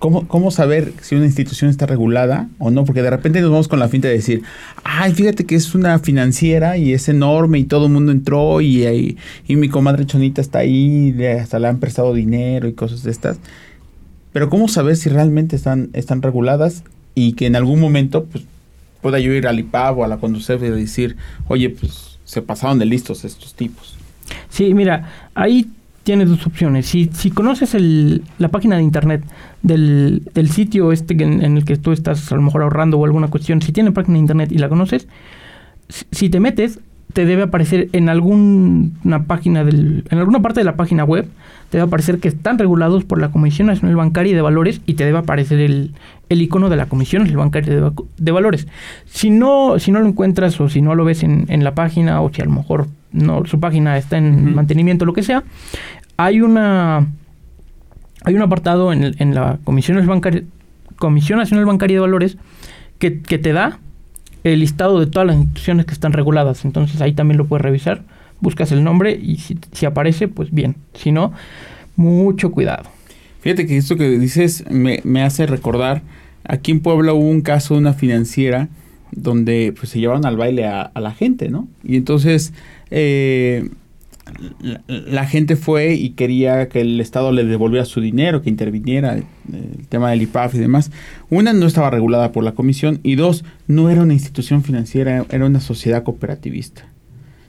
[0.02, 2.84] ¿cómo, ¿cómo saber si una institución está regulada o no?
[2.84, 4.42] Porque de repente nos vamos con la finta de decir,
[4.82, 8.84] ay, fíjate que es una financiera y es enorme y todo el mundo entró y,
[8.84, 13.12] y, y mi comadre Chonita está ahí, hasta le han prestado dinero y cosas de
[13.12, 13.38] estas.
[14.32, 16.82] Pero ¿cómo saber si realmente están, están reguladas
[17.14, 18.42] y que en algún momento pues,
[19.02, 22.80] pueda yo ir al IPAB o a la Conducef y decir, oye, pues se pasaron
[22.80, 23.96] de listos estos tipos?
[24.48, 25.70] Sí, mira, ahí
[26.02, 26.86] tienes dos opciones.
[26.86, 29.24] Si, si conoces el, la página de internet
[29.62, 33.28] del, sitio este en, en, el que tú estás a lo mejor ahorrando o alguna
[33.28, 35.08] cuestión, si tiene página de internet y la conoces,
[35.88, 36.80] si, si te metes,
[37.12, 41.28] te debe aparecer en alguna página del, en alguna parte de la página web,
[41.70, 45.04] te debe aparecer que están regulados por la Comisión Nacional Bancaria de Valores y te
[45.04, 45.92] debe aparecer el,
[46.28, 48.66] el icono de la Comisión Nacional Bancaria de, de, Valores.
[49.06, 52.20] Si no, si no lo encuentras o si no lo ves en, en la página
[52.22, 54.54] o si a lo mejor no, su página está en uh -huh.
[54.54, 55.44] mantenimiento, lo que sea,
[56.16, 57.06] hay una
[58.24, 59.96] hay un apartado en, en la Comisión
[61.38, 62.36] Nacional Bancaria de Valores
[62.98, 63.78] que, que te da
[64.44, 66.64] el listado de todas las instituciones que están reguladas.
[66.64, 68.02] Entonces ahí también lo puedes revisar.
[68.40, 70.76] Buscas el nombre y si, si aparece, pues bien.
[70.94, 71.32] Si no,
[71.96, 72.84] mucho cuidado.
[73.40, 76.02] Fíjate que esto que dices me, me, hace recordar,
[76.44, 78.68] aquí en Puebla hubo un caso de una financiera
[79.12, 81.68] donde pues se llevaron al baile a, a la gente, ¿no?
[81.84, 82.52] Y entonces
[82.90, 83.68] eh,
[84.60, 89.14] la, la, gente fue y quería que el Estado le devolviera su dinero, que interviniera
[89.14, 90.90] el, el tema del IPAF y demás.
[91.30, 95.44] Una, no estaba regulada por la comisión y dos, no era una institución financiera, era
[95.44, 96.88] una sociedad cooperativista.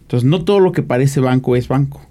[0.02, 2.02] Entonces, no todo lo que parece banco es banco.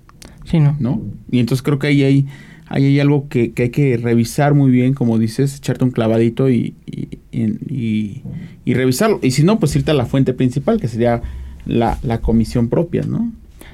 [0.44, 0.76] Sí, no.
[0.80, 1.02] ¿no?
[1.30, 2.26] Y entonces creo que ahí hay,
[2.72, 6.48] ahí hay algo que, que hay que revisar muy bien, como dices, echarte un clavadito
[6.48, 8.22] y, y, y,
[8.64, 9.20] y, revisarlo.
[9.22, 11.20] Y si no, pues irte a la fuente principal, que sería
[11.66, 13.30] la, la comisión propia, ¿no?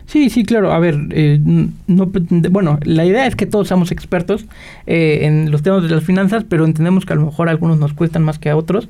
[0.07, 0.73] Sí, sí, claro.
[0.73, 1.39] A ver, eh,
[1.87, 2.11] no,
[2.51, 4.47] bueno, la idea es que todos seamos expertos
[4.87, 7.79] eh, en los temas de las finanzas, pero entendemos que a lo mejor a algunos
[7.79, 8.89] nos cuestan más que a otros.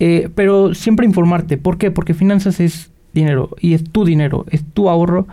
[0.00, 1.56] Eh, pero siempre informarte.
[1.56, 1.90] ¿Por qué?
[1.90, 5.26] Porque finanzas es dinero y es tu dinero, es tu ahorro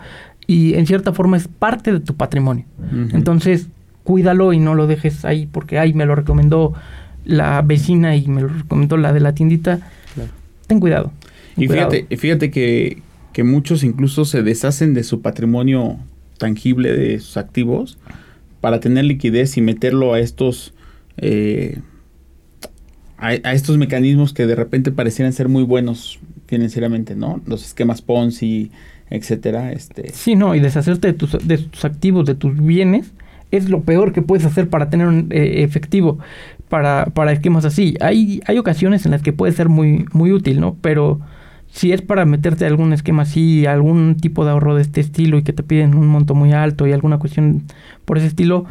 [0.46, 2.64] y en cierta forma es parte de tu patrimonio.
[2.78, 3.14] Uh -huh.
[3.14, 3.68] Entonces,
[4.04, 6.74] cuídalo y no lo dejes ahí porque ahí me lo recomendó
[7.24, 9.80] la vecina y me lo recomendó la de la tiendita.
[10.14, 10.30] Claro.
[10.66, 11.12] Ten cuidado.
[11.54, 11.90] Ten y cuidado.
[11.90, 13.02] fíjate, fíjate que
[13.34, 15.98] que muchos incluso se deshacen de su patrimonio
[16.38, 17.98] tangible, de sus activos,
[18.60, 20.72] para tener liquidez y meterlo a estos
[21.16, 21.80] eh,
[23.18, 27.40] a, a, estos mecanismos que de repente parecieran ser muy buenos financieramente, ¿no?
[27.46, 28.70] Los esquemas Ponzi,
[29.10, 29.72] etcétera.
[29.72, 30.12] Este.
[30.12, 33.12] Sí, no, y deshacerte de tus, de tus activos, de tus bienes,
[33.50, 36.18] es lo peor que puedes hacer para tener un eh, efectivo
[36.68, 37.94] para, para esquemas así.
[38.00, 40.76] Hay, hay ocasiones en las que puede ser muy, muy útil, ¿no?
[40.80, 41.20] Pero
[41.68, 45.38] si es para meterte a algún esquema así, algún tipo de ahorro de este estilo
[45.38, 47.64] y que te piden un monto muy alto y alguna cuestión
[48.04, 48.64] por ese estilo,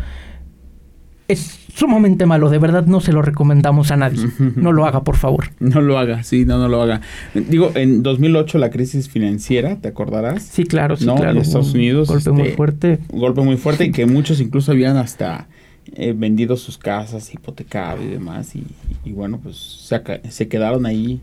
[1.34, 2.50] es sumamente malo.
[2.50, 4.26] De verdad no se lo recomendamos a nadie.
[4.56, 5.46] No lo haga, por favor.
[5.60, 7.02] No lo haga, sí, no, no lo haga.
[7.34, 10.44] Digo, en 2008 la crisis financiera, ¿te acordarás?
[10.44, 11.16] Sí, claro, sí, ¿no?
[11.16, 11.32] claro.
[11.32, 12.10] En Estados Unidos.
[12.10, 13.00] Un golpe este, muy fuerte.
[13.10, 15.48] Un golpe muy fuerte y que muchos incluso habían hasta
[15.96, 18.56] eh, vendido sus casas, hipotecado y demás.
[18.56, 18.66] Y,
[19.04, 21.22] y bueno, pues se, se quedaron ahí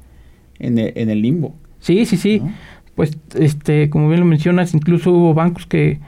[0.59, 1.55] en el, en el limbo.
[1.81, 2.41] Sí, sí, sí.
[2.41, 2.53] ¿No?
[2.95, 6.01] Pues, este, como bien lo mencionas, incluso hubo bancos que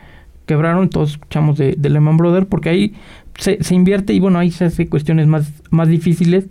[0.45, 2.95] quebraron, todos escuchamos de, de Lehman Brothers, porque ahí
[3.39, 6.47] se, se, invierte y bueno, ahí se hace cuestiones más, más difíciles,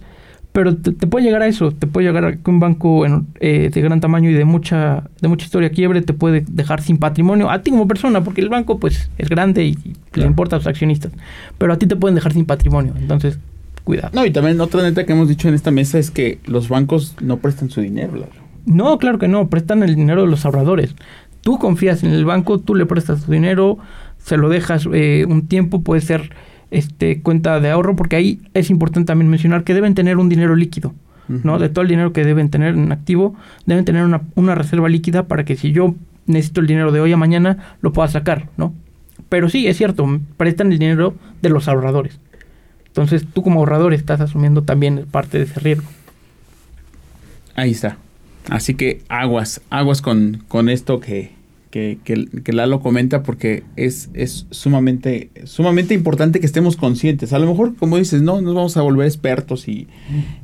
[0.51, 3.27] pero te, te puede llegar a eso, te puede llegar a que un banco en,
[3.39, 6.97] eh, de gran tamaño y de mucha, de mucha historia quiebre te puede dejar sin
[6.97, 9.95] patrimonio, a ti como persona, porque el banco pues es grande y, y claro.
[10.15, 11.13] le importa a sus accionistas,
[11.57, 13.39] pero a ti te pueden dejar sin patrimonio, entonces
[13.83, 14.09] cuidado.
[14.13, 17.15] No, y también otra neta que hemos dicho en esta mesa es que los bancos
[17.21, 18.13] no prestan su dinero.
[18.65, 20.95] No, claro que no, prestan el dinero de los ahorradores.
[21.41, 23.79] Tú confías en el banco, tú le prestas tu dinero,
[24.19, 26.31] se lo dejas eh, un tiempo, puede ser
[26.71, 30.55] este cuenta de ahorro, porque ahí es importante también mencionar que deben tener un dinero
[30.55, 30.93] líquido,
[31.29, 31.41] uh -huh.
[31.43, 31.59] ¿no?
[31.59, 35.27] De todo el dinero que deben tener en activo, deben tener una, una reserva líquida
[35.27, 38.73] para que si yo necesito el dinero de hoy a mañana, lo pueda sacar, ¿no?
[39.29, 42.19] Pero sí, es cierto, prestan el dinero de los ahorradores.
[42.87, 45.87] Entonces tú como ahorrador estás asumiendo también parte de ese riesgo.
[47.55, 47.97] Ahí está.
[48.49, 51.31] Así que aguas, aguas con, con esto que,
[51.71, 57.33] que, que, que, Lalo comenta porque es, es sumamente, sumamente importante que estemos conscientes.
[57.33, 59.87] A lo mejor, como dices, no nos vamos a volver expertos y,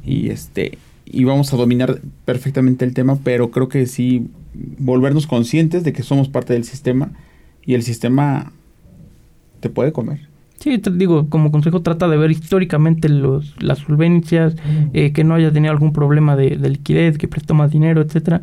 [0.04, 4.28] y, este, y vamos a dominar perfectamente el tema, pero creo que sí
[4.80, 7.12] volvernos conscientes de que somos parte del sistema
[7.64, 8.52] y el sistema
[9.60, 10.28] te puede comer.
[10.60, 14.56] Sí, te digo, como consejo trata de ver históricamente los, las solvencias,
[14.94, 18.42] eh, que no haya tenido algún problema de, de, liquidez, que prestó más dinero, etcétera.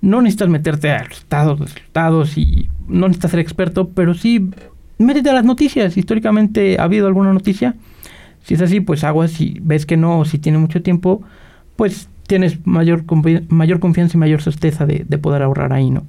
[0.00, 4.50] No necesitas meterte a resultados, resultados y no necesitas ser experto, pero sí
[4.98, 5.96] métete a las noticias.
[5.96, 7.74] Históricamente ha habido alguna noticia,
[8.42, 11.22] Si es así, pues aguas, si ves que no, o si tiene mucho tiempo,
[11.76, 13.04] pues tienes mayor,
[13.48, 16.06] mayor confianza y mayor certeza de, de poder ahorrar ahí, ¿no?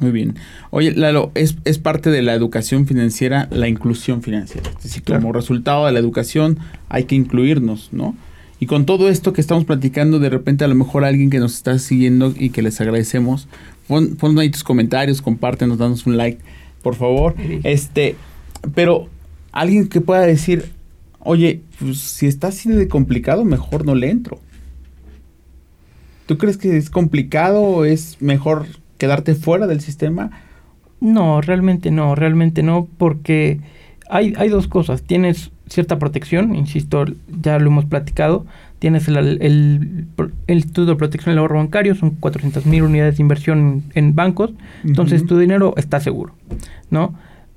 [0.00, 0.34] Muy bien.
[0.70, 4.68] Oye, Lalo, es, es parte de la educación financiera la inclusión financiera.
[4.70, 8.14] Es decir, como resultado de la educación hay que incluirnos, ¿no?
[8.60, 11.54] Y con todo esto que estamos platicando, de repente a lo mejor alguien que nos
[11.54, 13.48] está siguiendo y que les agradecemos,
[13.88, 16.38] pon, pon ahí tus comentarios, compártenos, danos un like,
[16.82, 17.34] por favor.
[17.64, 18.16] Este,
[18.74, 19.08] pero
[19.50, 20.72] alguien que pueda decir,
[21.20, 24.40] oye, pues si está así de complicado, mejor no le entro.
[26.26, 28.66] ¿Tú crees que es complicado o es mejor
[28.98, 30.30] quedarte fuera del sistema?
[31.00, 33.58] No, realmente no, realmente no, porque
[34.10, 35.02] hay, hay dos cosas.
[35.02, 37.04] Tienes cierta protección, insisto,
[37.40, 38.44] ya lo hemos platicado.
[38.80, 40.06] Tienes el, el,
[40.48, 44.52] Instituto de Protección del Ahorro Bancario, son 400 mil unidades de inversión en, bancos,
[44.84, 46.34] entonces tu dinero está seguro,
[46.90, 47.14] ¿no?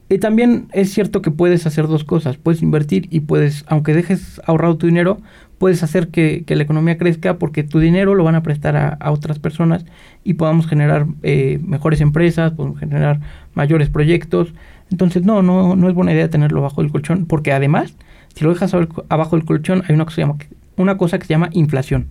[0.09, 4.41] Y también es cierto que puedes hacer dos cosas, puedes invertir y puedes, aunque dejes
[4.45, 5.19] ahorrado tu dinero,
[5.57, 9.39] puedes hacer que, la economía crezca porque tu dinero lo van a prestar a, otras
[9.39, 9.85] personas
[10.23, 13.21] y podamos generar eh, mejores empresas, podemos generar
[13.53, 14.53] mayores proyectos.
[14.93, 17.95] Entonces, no, no, no es buena idea tenerlo bajo el colchón porque además,
[18.35, 18.75] si lo dejas
[19.09, 20.35] abajo del colchón, hay una cosa, llama,
[20.77, 22.05] una cosa que se llama inflación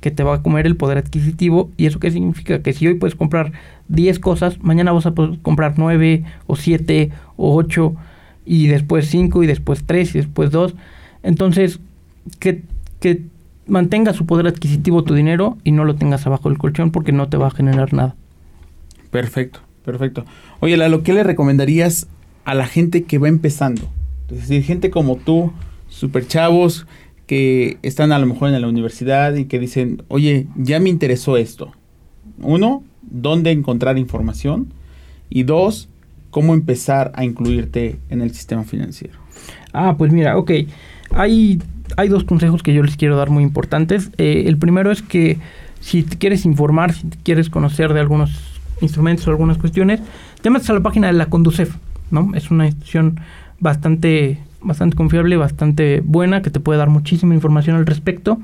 [0.00, 1.70] que te va a comer el poder adquisitivo.
[1.78, 2.60] ¿Y eso qué significa?
[2.60, 3.52] Que si hoy puedes comprar
[3.88, 7.94] 10 cosas, mañana vas a poder comprar 9 o 7 o 8
[8.44, 10.74] y después 5 y después 3 y después 2.
[11.22, 11.80] Entonces,
[12.38, 12.62] que
[13.00, 13.22] que
[13.66, 17.28] mantenga su poder adquisitivo tu dinero y no lo tengas abajo del colchón porque no
[17.28, 18.14] te va a generar nada.
[19.10, 20.24] Perfecto, perfecto.
[20.60, 22.08] Oye, Lalo, ¿qué le recomendarías
[22.44, 23.82] a la gente que va empezando?
[24.30, 25.52] Es decir, gente como tú,
[25.88, 26.86] super chavos,
[27.26, 31.36] que están a lo mejor en la universidad y que dicen, oye, ya me interesó
[31.36, 31.72] esto.
[32.40, 34.72] Uno, ¿dónde encontrar información?
[35.28, 35.88] Y dos,
[36.30, 39.18] ¿cómo empezar a incluirte en el sistema financiero?
[39.72, 40.50] Ah, pues mira, ok.
[41.12, 41.60] Hay
[41.96, 44.10] hay dos consejos que yo les quiero dar muy importantes.
[44.18, 45.38] Eh, el primero es que
[45.80, 48.49] si te quieres informar, si quieres conocer de algunos
[48.80, 50.00] instrumentos o algunas cuestiones,
[50.40, 51.76] te metes a la página de la Conducef,
[52.10, 52.30] ¿no?
[52.34, 53.20] Es una institución
[53.58, 58.38] bastante, bastante confiable, bastante buena, que te puede dar muchísima información al respecto.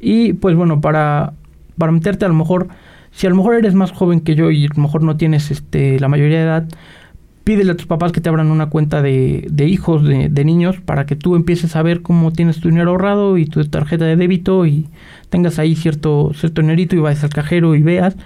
[0.00, 1.32] Y pues bueno, para,
[1.78, 2.68] para meterte a lo mejor,
[3.12, 5.50] si a lo mejor eres más joven que yo y a lo mejor no tienes
[5.50, 6.68] este, la mayoría de edad,
[7.44, 10.80] pídele a tus papás que te abran una cuenta de, de hijos, de, de, niños,
[10.80, 14.16] para que tú empieces a ver cómo tienes tu dinero ahorrado y tu tarjeta de
[14.16, 14.88] débito y
[15.28, 18.16] tengas ahí cierto, cierto dinerito y vayas al cajero y veas.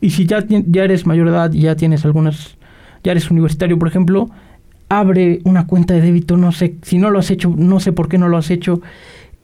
[0.00, 2.56] Y si ya, ya eres mayor de edad y ya tienes algunas,
[3.04, 4.30] ya eres universitario, por ejemplo,
[4.88, 8.08] abre una cuenta de débito, no sé, si no lo has hecho, no sé por
[8.08, 8.80] qué no lo has hecho.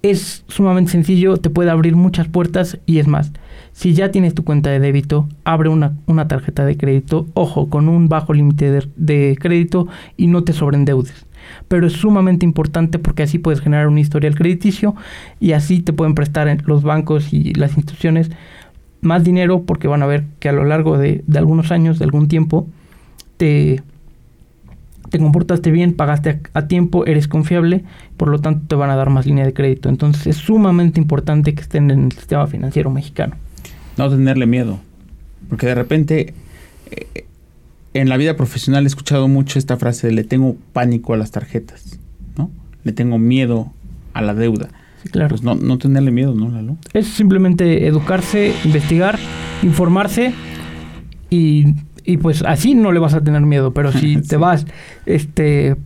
[0.03, 3.33] Es sumamente sencillo, te puede abrir muchas puertas y es más
[3.77, 7.90] si ya tienes tu cuenta de débito, abre una, una tarjeta de crédito, ojo, con
[7.90, 11.27] un bajo límite de, de, crédito y no te sobreendeudes.
[11.69, 14.95] Pero es sumamente importante porque así puedes generar un historial crediticio
[15.40, 18.31] y así te pueden prestar los bancos y las instituciones
[19.00, 22.04] más dinero porque van a ver que a lo largo de, de algunos años, de
[22.04, 22.68] algún tiempo,
[23.37, 23.82] te,
[25.11, 27.85] te comportaste bien, pagaste a, tiempo, eres confiable,
[28.16, 29.88] por lo tanto te van a dar más línea de crédito.
[29.88, 33.37] Entonces es sumamente importante que estén en el sistema financiero mexicano
[33.96, 34.78] no tenerle miedo.
[35.48, 36.35] Porque de repente
[36.90, 37.26] eh,
[37.94, 41.30] en la vida profesional he escuchado mucho esta frase de le tengo pánico a las
[41.30, 41.98] tarjetas,
[42.37, 42.50] ¿no?
[42.85, 43.72] Le tengo miedo
[44.12, 44.68] a la deuda.
[45.07, 45.31] Sí, claro.
[45.31, 46.77] Pues no, no tenerle miedo, ¿no, Lalo?
[46.92, 49.19] Es simplemente educarse, investigar,
[49.62, 50.33] informarse
[51.31, 53.73] y, y pues así no le vas a tener miedo.
[53.73, 54.66] Pero si te vas
[55.07, 55.77] este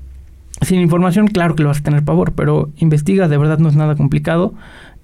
[0.63, 3.77] sin información, claro que lo vas a tener pavor, pero investiga, de verdad no es
[3.77, 4.55] nada complicado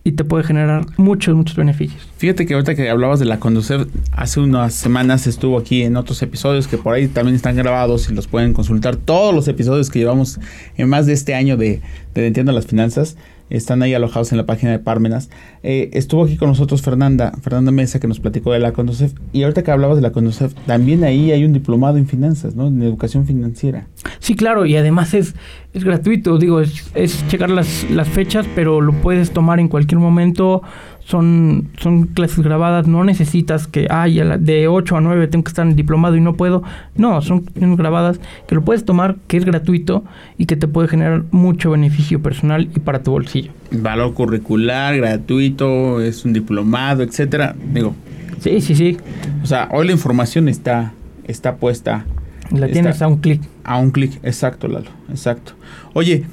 [0.07, 2.09] y te puede generar muchos, muchos beneficios.
[2.19, 6.23] Fíjate que ahorita que hablabas de la conducir, hace unas semanas estuvo aquí en otros
[6.23, 8.95] episodios que por ahí también están grabados y los pueden consultar.
[8.95, 10.39] Todos los episodios que llevamos
[10.77, 11.81] en más de este año de,
[12.15, 13.17] de Entiendo las Finanzas
[13.51, 15.31] están ahí alojados en la página de Parmenas.
[15.63, 19.13] Eh, estuvo aquí con nosotros Fernanda, Fernanda Mesa, que nos platicó de la Conducef.
[19.33, 22.69] Y ahorita que hablabas de la Conducef, también ahí hay un diplomado en finanzas, ¿no?
[22.69, 23.87] En educación financiera.
[24.19, 25.35] Sí, claro, y además es,
[25.73, 26.39] es gratuito.
[26.39, 30.63] Digo, es, es checar las, las fechas, pero lo puedes tomar en cualquier momento
[31.07, 35.65] son, son clases grabadas, no necesitas que, ay, de 8 a 9 tengo que estar
[35.65, 36.65] en diplomado y no puedo.
[36.97, 40.03] No, son grabadas que lo puedes tomar, que es gratuito
[40.37, 43.53] y que te puede generar mucho beneficio personal y para tu bolsillo.
[43.71, 47.55] Valor curricular, gratuito, es un diplomado, etcétera.
[47.73, 47.95] Digo.
[48.41, 48.97] Sí, sí, sí.
[49.45, 50.93] O sea, hoy la información está,
[51.23, 52.05] está puesta.
[52.51, 53.43] La tienes a un clic.
[53.63, 55.53] A un clic, exacto, Lalo, exacto.
[55.95, 56.25] Oye,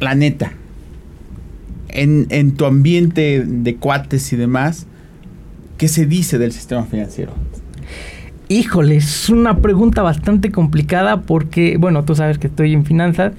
[0.00, 0.52] la neta,
[1.96, 4.86] en, tu ambiente de cuates y demás,
[5.78, 7.32] ¿qué se dice del sistema financiero?
[8.48, 13.32] Híjole, es una pregunta bastante complicada porque, bueno, tú sabes que estoy en finanzas.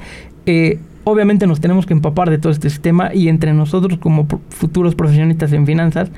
[0.46, 4.96] Eh, obviamente nos tenemos que empapar de todo este sistema y entre nosotros como futuros
[4.96, 6.10] profesionistas en finanzas,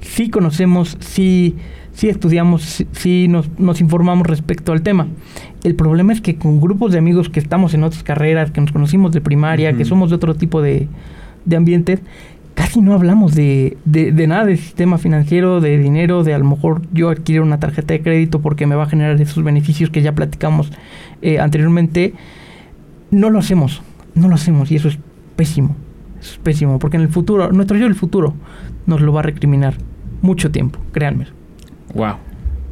[0.00, 1.56] sí conocemos, sí,
[1.92, 5.06] sí estudiamos, sí, nos, nos, informamos respecto al tema.
[5.62, 8.72] El problema es que con grupos de amigos que estamos en otras carreras, que nos
[8.72, 10.88] conocimos de primaria, que somos de otro tipo de,
[11.44, 12.00] de ambientes,
[12.54, 16.82] casi no hablamos de, de, nada de sistema financiero, de dinero, de a lo mejor
[16.92, 20.14] yo adquirir una tarjeta de crédito porque me va a generar esos beneficios que ya
[20.14, 20.72] platicamos
[21.22, 22.14] eh, anteriormente.
[23.10, 23.82] No lo hacemos
[24.14, 24.98] no lo hacemos y eso es
[25.36, 25.76] pésimo.
[26.20, 28.34] es pésimo, porque en el futuro, nuestro yo del futuro
[28.86, 29.74] nos lo va a recriminar
[30.22, 31.26] mucho tiempo, créanme.
[31.94, 32.14] Wow.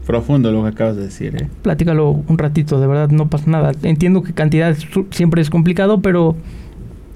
[0.06, 1.48] Profundo lo que acabas de decir, ¿eh?
[1.62, 3.72] Platícalo un ratito, de verdad, no pasa nada.
[3.82, 4.76] Entiendo que cantidad
[5.10, 6.34] siempre es complicado, pero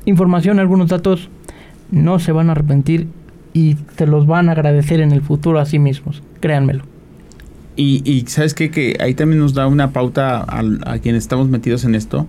[0.04, 1.28] información, algunos datos
[1.90, 3.08] no se van a arrepentir
[3.52, 6.84] y te los van a agradecer en el futuro a sí mismos, créanmelo.
[7.76, 8.70] Y, y sabes qué?
[8.70, 12.26] que ahí también nos da una pauta a, a quienes estamos metidos en esto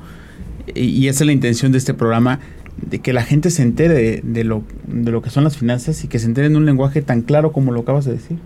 [0.75, 2.39] y esa es la intención de este programa,
[2.81, 6.07] de que la gente se entere de, lo, de lo que son las finanzas y
[6.07, 8.37] que se entere en un lenguaje tan claro como lo acabas de decir.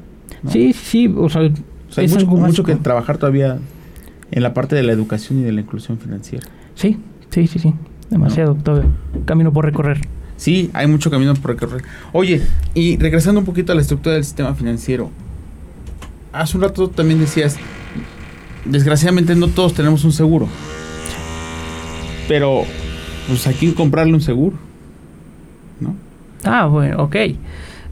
[0.47, 3.59] Sí, sí, o sea, hay mucho, mucho que trabajar todavía
[4.31, 6.47] en la parte de la educación y de la inclusión financiera.
[6.75, 6.97] Sí,
[7.29, 7.73] sí, sí, sí,
[8.09, 8.83] demasiado, todo
[9.25, 10.01] camino por recorrer.
[10.41, 11.83] Sí, hay mucho camino por recorrer.
[12.13, 12.41] Oye,
[12.73, 15.11] y regresando un poquito a la estructura del sistema financiero,
[16.33, 17.57] hace un rato también decías,
[18.65, 20.47] desgraciadamente no todos tenemos un seguro.
[22.27, 22.63] Pero,
[23.27, 24.57] pues aquí comprarle un seguro,
[25.79, 25.93] ¿no?
[26.43, 27.15] Ah, bueno, ok.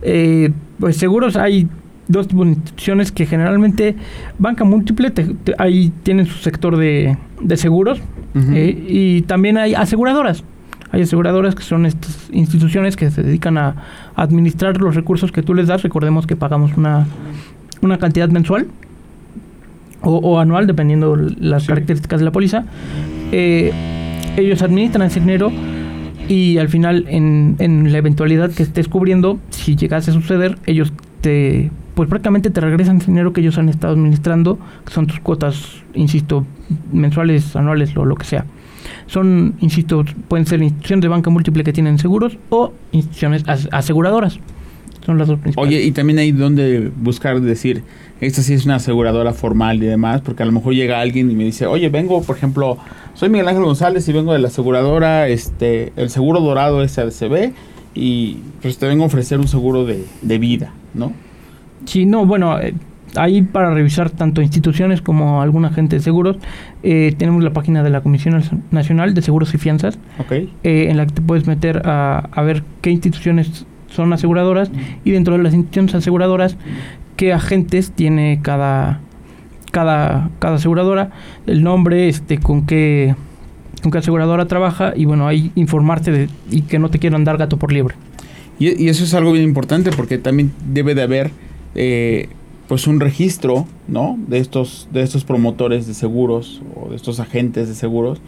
[0.01, 1.67] Eh, pues seguros hay
[2.07, 3.95] dos tipos de instituciones que generalmente
[4.39, 5.13] banca múltiple
[5.59, 7.15] ahí tienen su sector de,
[7.57, 7.99] seguros
[8.33, 10.43] eh, y también hay aseguradoras
[10.91, 13.75] hay aseguradoras que son estas instituciones que se dedican a
[14.15, 15.83] administrar los recursos que tú les das.
[15.83, 17.05] Recordemos que pagamos una,
[17.81, 18.67] una cantidad mensual
[20.01, 22.65] o, anual dependiendo las características de la póliza.
[23.31, 23.71] Eh,
[24.37, 25.51] ellos administran ese dinero
[26.27, 30.93] y al final en, en la eventualidad que estés cubriendo, si llegase a suceder, ellos
[31.21, 35.19] te pues prácticamente te regresan el dinero que ellos han estado administrando, que son tus
[35.19, 36.45] cuotas, insisto,
[36.93, 38.45] mensuales, anuales, o lo que sea.
[39.09, 44.39] Son, insisto, pueden ser instituciones de banca múltiple que tienen seguros o instituciones aseguradoras.
[45.03, 45.67] Son las dos principales.
[45.67, 47.81] Oye, y también hay donde buscar decir,
[48.21, 51.35] esta sí es una aseguradora formal y demás, porque a lo mejor llega alguien y
[51.35, 52.77] me dice, oye, vengo, por ejemplo,
[53.15, 57.53] soy Miguel Ángel González y vengo de la aseguradora, este, el seguro dorado SADCB,
[57.95, 61.13] y pues te vengo a ofrecer un seguro de, vida, ¿no?
[61.85, 62.75] Sí, no, bueno, eh,
[63.15, 66.37] ahí para revisar tanto instituciones como alguna gente de seguros,
[66.83, 68.41] eh, tenemos la página de la Comisión
[68.71, 70.51] Nacional de Seguros y Fianzas, okay.
[70.63, 74.71] Eh, en la que te puedes meter a, a ver qué instituciones son aseguradoras
[75.03, 76.57] y dentro de las instituciones aseguradoras
[77.19, 79.01] qué agentes tiene cada,
[79.71, 81.11] cada, cada aseguradora,
[81.47, 83.13] el nombre, este, con qué,
[83.83, 87.37] con qué aseguradora trabaja y bueno, ahí informarte de, y que no te quieran dar
[87.37, 87.95] gato por liebre.
[88.57, 91.31] Y, eso es algo bien importante porque también debe de haber
[91.75, 92.29] eh,
[92.69, 94.17] pues un registro, ¿no?
[94.27, 98.21] De estos, de estos promotores de seguros o de estos agentes de seguros,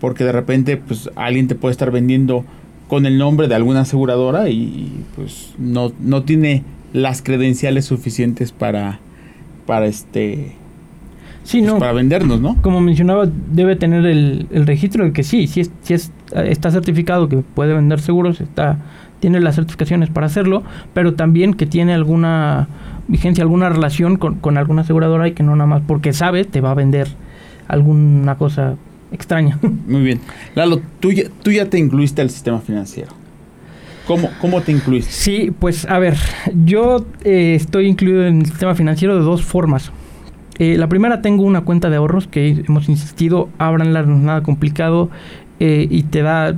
[0.00, 2.44] porque de repente pues alguien te puede estar vendiendo
[2.86, 9.00] con el nombre de alguna aseguradora y, pues no, no tiene las credenciales suficientes para,
[9.66, 10.52] para este
[11.42, 12.62] sí, pues, para vendernos, ¿no?
[12.62, 16.70] Como mencionaba, debe tener el, el registro de que sí, si, es, si es, está
[16.70, 18.78] certificado que puede vender seguros, está
[19.20, 20.62] tiene las certificaciones para hacerlo,
[20.94, 22.68] pero también que tiene alguna
[23.10, 26.60] vigencia, alguna relación con, con alguna aseguradora y que no nada más porque sabe te
[26.60, 27.08] va a vender
[27.68, 28.76] alguna cosa
[29.12, 29.58] extraña.
[29.86, 30.20] Muy bien.
[30.54, 33.10] Lalo, tú ya, tú ya te incluiste al sistema financiero.
[34.06, 35.12] ¿Cómo, ¿Cómo, te incluiste?
[35.12, 36.16] Sí, pues a ver,
[36.64, 39.92] yo eh, estoy incluido en el sistema financiero de dos formas.
[40.58, 44.42] Eh, la primera, tengo una cuenta de ahorros que hemos insistido, abranla, no es nada
[44.42, 45.10] complicado
[45.60, 46.56] eh, y te da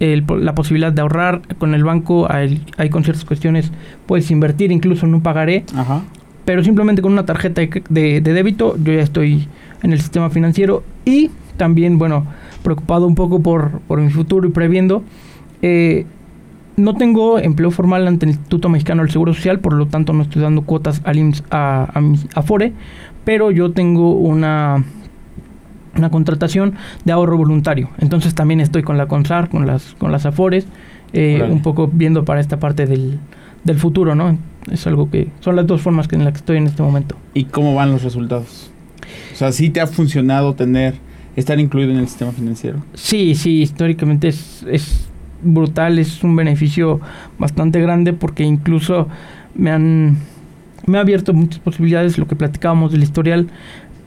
[0.00, 2.26] la posibilidad de ahorrar con el banco.
[2.30, 3.72] Hay, con ciertas cuestiones,
[4.06, 5.64] puedes invertir incluso no pagaré.
[5.74, 6.02] Ajá.
[6.44, 9.48] Pero simplemente con una tarjeta de, de débito, yo ya estoy
[9.82, 12.26] en el sistema financiero y también, bueno,
[12.62, 15.02] preocupado un poco por, por mi futuro y previendo.
[15.62, 16.04] Eh,
[16.76, 20.22] no tengo empleo formal ante el Instituto Mexicano del Seguro Social, por lo tanto no
[20.22, 22.02] estoy dando cuotas al IMSS a,
[22.34, 22.72] a, FORE,
[23.24, 24.84] pero yo tengo una,
[25.96, 27.90] una contratación de ahorro voluntario.
[27.98, 30.66] Entonces también estoy con la CONSAR, con las, con las AFORES,
[31.12, 33.18] eh, un poco viendo para esta parte del,
[33.64, 34.36] del futuro, ¿no?
[34.70, 37.16] Es algo que son las dos formas que en las que estoy en este momento.
[37.34, 38.70] ¿Y cómo van los resultados?
[39.32, 40.94] O sea, ¿sí te ha funcionado tener
[41.36, 42.82] estar incluido en el sistema financiero.
[42.94, 45.06] Sí, sí, históricamente es, es
[45.42, 47.00] brutal, es un beneficio
[47.38, 49.06] bastante grande porque incluso
[49.54, 50.16] me han
[50.86, 53.48] me ha abierto muchas posibilidades, lo que platicábamos del historial,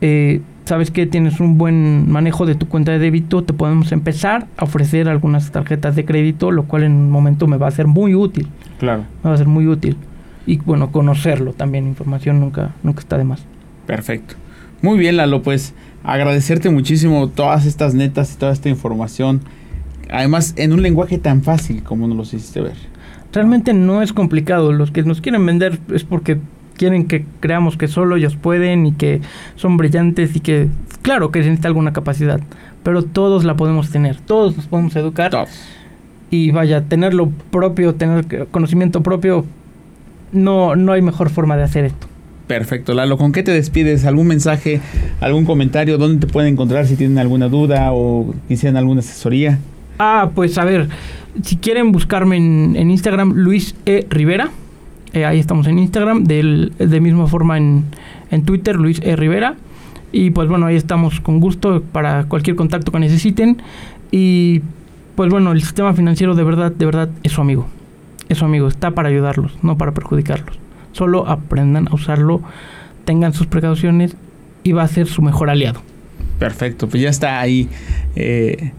[0.00, 0.40] eh,
[0.70, 4.62] sabes que tienes un buen manejo de tu cuenta de débito, te podemos empezar a
[4.62, 8.14] ofrecer algunas tarjetas de crédito, lo cual en un momento me va a ser muy
[8.14, 8.46] útil.
[8.78, 9.02] Claro.
[9.24, 9.96] Me va a ser muy útil.
[10.46, 13.42] Y bueno, conocerlo también, información nunca, nunca está de más.
[13.84, 14.36] Perfecto.
[14.80, 19.40] Muy bien, Lalo, pues agradecerte muchísimo todas estas netas y toda esta información.
[20.08, 22.76] Además, en un lenguaje tan fácil como nos los hiciste ver.
[23.32, 24.72] Realmente no es complicado.
[24.72, 26.38] Los que nos quieren vender es porque
[26.80, 29.20] quieren que creamos que solo ellos pueden y que
[29.54, 30.68] son brillantes y que,
[31.02, 32.40] claro que se necesita alguna capacidad,
[32.82, 35.30] pero todos la podemos tener, todos nos podemos educar.
[35.30, 35.50] Todos.
[36.30, 39.44] Y vaya, tener lo propio, tener conocimiento propio,
[40.32, 42.06] no, no hay mejor forma de hacer esto.
[42.46, 43.18] Perfecto, Lalo.
[43.18, 44.06] ¿Con qué te despides?
[44.06, 44.80] ¿Algún mensaje,
[45.20, 45.98] algún comentario?
[45.98, 49.58] ¿Dónde te pueden encontrar si tienen alguna duda o quisieran alguna asesoría?
[49.98, 50.88] Ah, pues a ver,
[51.42, 54.06] si quieren buscarme en, en Instagram, Luis E.
[54.08, 54.50] Rivera.
[55.12, 56.24] Eh, ahí estamos en Instagram.
[56.24, 57.84] Del, de misma forma en,
[58.30, 59.16] en Twitter, Luis E.
[59.16, 59.54] Rivera.
[60.12, 63.62] Y pues bueno, ahí estamos con gusto para cualquier contacto que necesiten.
[64.10, 64.62] Y
[65.14, 67.68] pues bueno, el sistema financiero de verdad, de verdad es su amigo.
[68.28, 70.56] Es su amigo, está para ayudarlos, no para perjudicarlos.
[70.92, 72.40] Solo aprendan a usarlo,
[73.04, 74.16] tengan sus precauciones
[74.62, 75.82] y va a ser su mejor aliado.
[76.38, 77.68] Perfecto, pues ya está ahí
[78.16, 78.72] eh,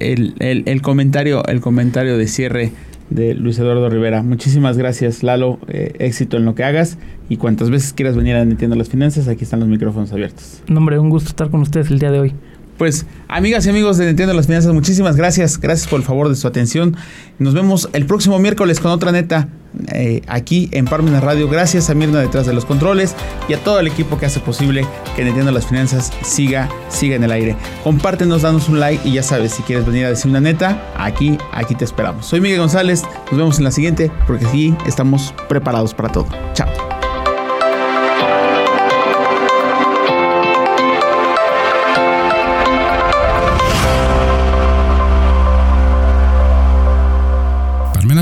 [0.00, 2.72] el, el, el comentario, el comentario de cierre
[3.10, 4.22] de Luis Eduardo Rivera.
[4.22, 5.58] Muchísimas gracias, Lalo.
[5.68, 6.98] Eh, éxito en lo que hagas
[7.28, 10.62] y cuantas veces quieras venir a Entiendo las Finanzas, aquí están los micrófonos abiertos.
[10.68, 12.34] No, hombre, un gusto estar con ustedes el día de hoy.
[12.78, 15.60] Pues, amigas y amigos de Entiendo las Finanzas, muchísimas gracias.
[15.60, 16.96] Gracias por el favor de su atención.
[17.40, 19.48] Nos vemos el próximo miércoles con otra neta
[19.92, 21.48] eh, aquí en Parmenas Radio.
[21.48, 23.16] Gracias a Mirna detrás de los controles
[23.48, 27.24] y a todo el equipo que hace posible que Entiendo las Finanzas siga, siga en
[27.24, 27.56] el aire.
[27.82, 31.36] Compártenos, danos un like y ya sabes, si quieres venir a decir una neta, aquí,
[31.52, 32.26] aquí te esperamos.
[32.26, 33.02] Soy Miguel González.
[33.32, 36.28] Nos vemos en la siguiente porque aquí estamos preparados para todo.
[36.54, 36.97] Chao.